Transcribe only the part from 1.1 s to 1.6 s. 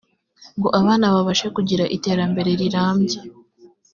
babashe